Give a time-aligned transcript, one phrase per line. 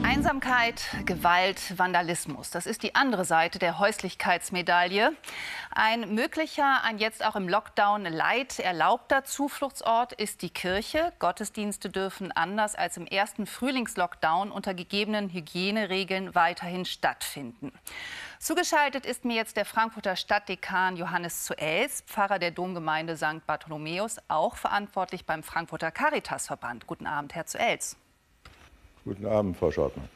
[0.00, 2.48] Einsamkeit, Gewalt, Vandalismus.
[2.48, 5.12] Das ist die andere Seite der Häuslichkeitsmedaille.
[5.70, 11.12] Ein möglicher, ein jetzt auch im Lockdown leid erlaubter Zufluchtsort ist die Kirche.
[11.18, 17.70] Gottesdienste dürfen anders als im ersten Frühlingslockdown unter gegebenen Hygieneregeln weiterhin stattfinden.
[18.38, 23.46] Zugeschaltet ist mir jetzt der Frankfurter Stadtdekan Johannes zu Els, Pfarrer der Domgemeinde St.
[23.46, 26.86] Bartholomäus, auch verantwortlich beim Frankfurter Caritasverband.
[26.86, 27.98] Guten Abend, Herr zu Els.
[29.04, 30.08] Guten Abend, Frau Schottmann.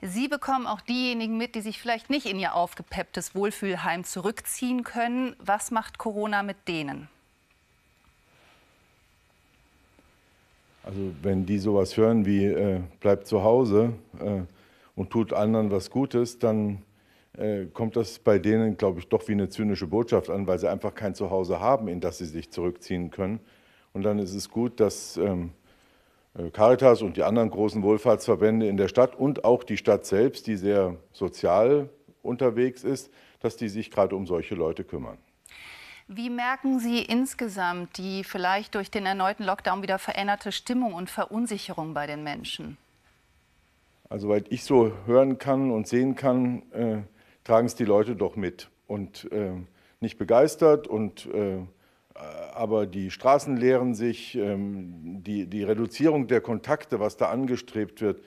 [0.00, 5.36] Sie bekommen auch diejenigen mit, die sich vielleicht nicht in ihr aufgepepptes Wohlfühlheim zurückziehen können.
[5.38, 7.08] Was macht Corona mit denen?
[10.82, 14.40] Also wenn die sowas hören wie äh, bleibt zu Hause äh,
[14.96, 16.82] und tut anderen was Gutes, dann
[17.38, 20.68] äh, kommt das bei denen, glaube ich, doch wie eine zynische Botschaft an, weil sie
[20.68, 23.40] einfach kein Zuhause haben, in das sie sich zurückziehen können.
[23.92, 25.61] Und dann ist es gut, dass ähm, äh,
[26.52, 30.56] Caritas und die anderen großen Wohlfahrtsverbände in der Stadt und auch die Stadt selbst, die
[30.56, 31.90] sehr sozial
[32.22, 33.10] unterwegs ist,
[33.40, 35.18] dass die sich gerade um solche Leute kümmern.
[36.08, 41.94] Wie merken Sie insgesamt die vielleicht durch den erneuten Lockdown wieder veränderte Stimmung und Verunsicherung
[41.94, 42.76] bei den Menschen?
[44.08, 46.98] Also, weil ich so hören kann und sehen kann, äh,
[47.44, 49.52] tragen es die Leute doch mit und äh,
[50.00, 51.60] nicht begeistert und äh,
[52.14, 58.22] aber die Straßen leeren sich, ähm, die, die Reduzierung der Kontakte, was da angestrebt wird,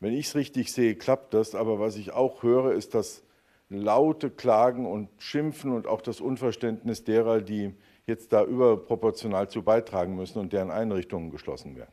[0.00, 1.54] wenn ich es richtig sehe, klappt das.
[1.54, 3.22] Aber was ich auch höre, ist das
[3.68, 7.74] laute Klagen und Schimpfen und auch das Unverständnis derer, die
[8.06, 11.92] jetzt da überproportional zu beitragen müssen und deren Einrichtungen geschlossen werden.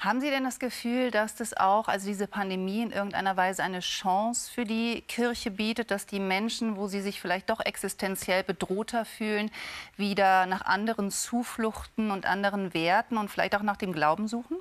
[0.00, 3.80] Haben Sie denn das Gefühl, dass das auch, also diese Pandemie in irgendeiner Weise eine
[3.80, 9.04] Chance für die Kirche bietet, dass die Menschen, wo sie sich vielleicht doch existenziell bedrohter
[9.04, 9.50] fühlen,
[9.96, 14.58] wieder nach anderen Zufluchten und anderen Werten und vielleicht auch nach dem Glauben suchen?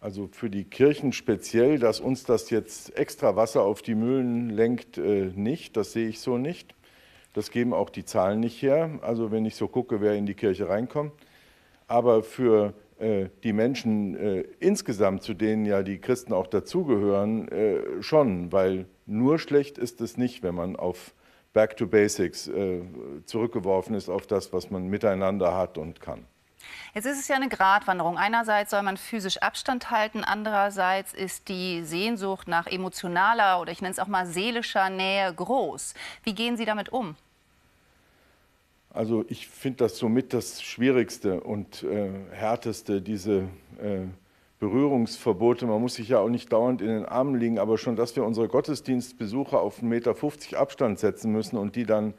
[0.00, 4.96] Also für die Kirchen speziell, dass uns das jetzt extra Wasser auf die Mühlen lenkt,
[4.98, 5.76] äh, nicht.
[5.76, 6.74] Das sehe ich so nicht.
[7.38, 8.98] Das geben auch die Zahlen nicht her.
[9.00, 11.12] Also wenn ich so gucke, wer in die Kirche reinkommt.
[11.86, 18.02] Aber für äh, die Menschen äh, insgesamt, zu denen ja die Christen auch dazugehören, äh,
[18.02, 21.14] schon, weil nur schlecht ist es nicht, wenn man auf
[21.52, 22.80] Back to Basics äh,
[23.24, 26.24] zurückgeworfen ist, auf das, was man miteinander hat und kann.
[26.92, 28.18] Jetzt ist es ja eine Gratwanderung.
[28.18, 33.92] Einerseits soll man physisch Abstand halten, andererseits ist die Sehnsucht nach emotionaler oder ich nenne
[33.92, 35.94] es auch mal seelischer Nähe groß.
[36.24, 37.14] Wie gehen Sie damit um?
[38.98, 43.42] Also ich finde das somit das Schwierigste und äh, Härteste, diese
[43.80, 44.06] äh,
[44.58, 45.66] Berührungsverbote.
[45.66, 48.24] Man muss sich ja auch nicht dauernd in den Armen liegen, aber schon, dass wir
[48.24, 52.12] unsere Gottesdienstbesucher auf 1,50 Meter Abstand setzen müssen und die dann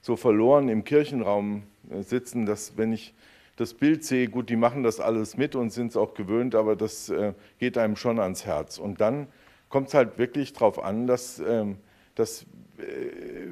[0.00, 3.14] so verloren im Kirchenraum äh, sitzen, dass wenn ich
[3.54, 6.74] das Bild sehe, gut, die machen das alles mit und sind es auch gewöhnt, aber
[6.74, 8.78] das äh, geht einem schon ans Herz.
[8.78, 9.28] Und dann
[9.68, 11.76] kommt es halt wirklich darauf an, dass, ähm,
[12.16, 12.44] dass
[12.78, 12.84] äh,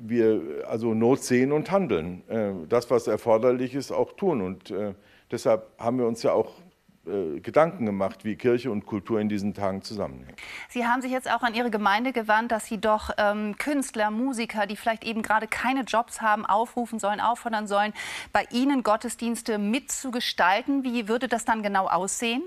[0.03, 2.29] wir also Not sehen und handeln.
[2.29, 4.43] Äh, das, was erforderlich ist, auch tun.
[4.43, 4.95] Und äh,
[5.31, 6.53] deshalb haben wir uns ja auch
[7.05, 10.37] äh, Gedanken gemacht, wie Kirche und Kultur in diesen Tagen zusammenhängen.
[10.69, 14.67] Sie haben sich jetzt auch an Ihre Gemeinde gewandt, dass Sie doch ähm, Künstler, Musiker,
[14.67, 17.93] die vielleicht eben gerade keine Jobs haben, aufrufen sollen, auffordern sollen,
[18.33, 20.85] bei Ihnen Gottesdienste mitzugestalten.
[20.85, 22.43] Wie würde das dann genau aussehen?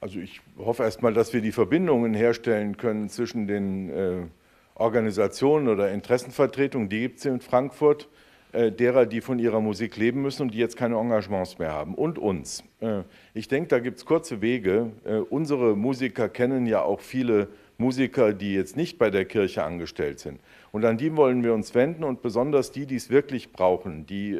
[0.00, 4.26] Also ich hoffe erst mal, dass wir die Verbindungen herstellen können zwischen den äh,
[4.74, 8.08] Organisationen oder Interessenvertretungen, die gibt es in Frankfurt,
[8.52, 11.94] äh, derer, die von ihrer Musik leben müssen und die jetzt keine Engagements mehr haben
[11.94, 12.62] und uns.
[12.80, 13.02] Äh,
[13.34, 14.92] ich denke, da gibt es kurze Wege.
[15.04, 20.20] Äh, unsere Musiker kennen ja auch viele Musiker, die jetzt nicht bei der Kirche angestellt
[20.20, 20.40] sind.
[20.72, 24.36] Und an die wollen wir uns wenden und besonders die, die es wirklich brauchen, die,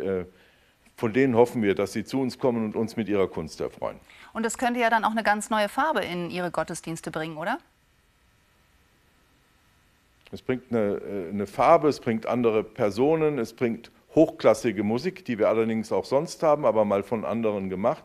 [0.97, 3.99] von denen hoffen wir, dass sie zu uns kommen und uns mit ihrer Kunst erfreuen.
[4.39, 7.59] Und das könnte ja dann auch eine ganz neue Farbe in Ihre Gottesdienste bringen, oder?
[10.31, 15.49] Es bringt eine, eine Farbe, es bringt andere Personen, es bringt hochklassige Musik, die wir
[15.49, 18.05] allerdings auch sonst haben, aber mal von anderen gemacht.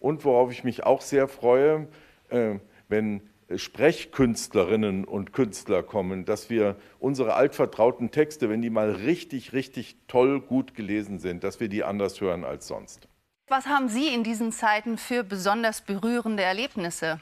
[0.00, 1.86] Und worauf ich mich auch sehr freue,
[2.30, 2.54] äh,
[2.88, 3.20] wenn
[3.54, 10.40] Sprechkünstlerinnen und Künstler kommen, dass wir unsere altvertrauten Texte, wenn die mal richtig, richtig toll
[10.40, 13.06] gut gelesen sind, dass wir die anders hören als sonst.
[13.48, 17.20] Was haben Sie in diesen Zeiten für besonders berührende Erlebnisse?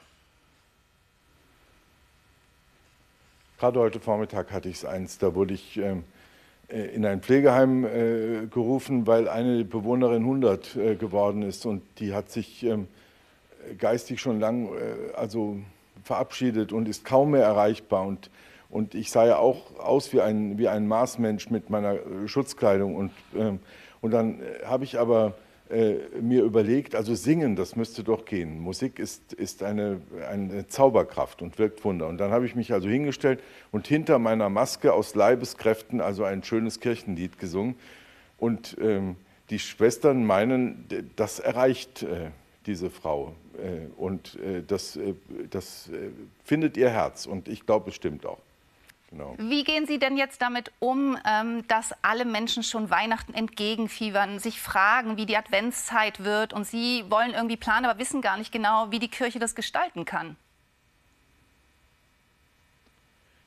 [3.59, 6.05] Gerade heute Vormittag hatte ich es eins, da wurde ich ähm,
[6.69, 12.15] äh, in ein Pflegeheim äh, gerufen, weil eine Bewohnerin 100 äh, geworden ist und die
[12.15, 12.87] hat sich ähm,
[13.79, 14.71] geistig schon lang
[15.15, 15.59] also
[16.03, 18.05] verabschiedet und ist kaum mehr erreichbar.
[18.05, 18.29] Und,
[18.71, 21.97] und ich sah ja auch aus wie ein, wie ein Marsmensch mit meiner
[22.27, 22.97] Schutzkleidung.
[22.97, 23.61] Und, ähm,
[24.01, 25.35] und dann habe ich aber
[25.73, 28.61] äh, mir überlegt, also singen, das müsste doch gehen.
[28.61, 32.09] Musik ist, ist eine, eine Zauberkraft und wirkt Wunder.
[32.09, 33.41] Und dann habe ich mich also hingestellt
[33.71, 37.77] und hinter meiner Maske aus Leibeskräften also ein schönes Kirchenlied gesungen.
[38.37, 39.17] Und ähm,
[39.49, 40.87] die Schwestern meinen,
[41.17, 42.31] das erreicht äh,
[42.67, 43.35] diese Frau.
[43.57, 45.15] Äh, und äh, das, äh,
[45.49, 46.11] das äh,
[46.45, 47.25] findet ihr Herz.
[47.25, 48.39] Und ich glaube, es stimmt auch.
[49.13, 49.35] Genau.
[49.37, 54.59] Wie gehen Sie denn jetzt damit um, ähm, dass alle Menschen schon Weihnachten entgegenfiebern, sich
[54.59, 58.91] fragen, wie die Adventszeit wird und Sie wollen irgendwie planen, aber wissen gar nicht genau,
[58.91, 60.37] wie die Kirche das gestalten kann?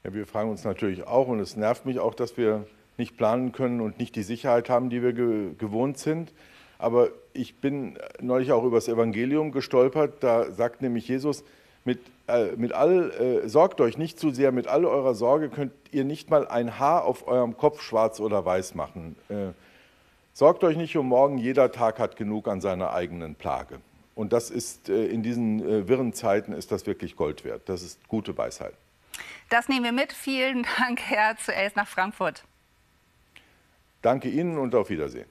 [0.04, 3.52] Ja, wir fragen uns natürlich auch und es nervt mich auch, dass wir nicht planen
[3.52, 6.32] können und nicht die Sicherheit haben, die wir ge gewohnt sind.
[6.78, 10.24] Aber ich bin neulich auch über das Evangelium gestolpert.
[10.24, 11.44] Da sagt nämlich Jesus,
[11.86, 15.72] mit, äh, mit all, äh, sorgt euch nicht zu sehr, mit all eurer Sorge könnt
[15.92, 19.16] ihr nicht mal ein Haar auf eurem Kopf schwarz oder weiß machen.
[19.30, 19.54] Äh,
[20.34, 23.80] sorgt euch nicht um morgen, jeder Tag hat genug an seiner eigenen Plage.
[24.16, 27.70] Und das ist äh, in diesen äh, wirren Zeiten ist das wirklich Gold wert.
[27.70, 28.74] Das ist gute Weisheit.
[29.50, 30.12] Das nehmen wir mit.
[30.12, 32.44] Vielen Dank, Herr Zuerst nach Frankfurt.
[34.02, 35.28] Danke Ihnen und auf Wiedersehen.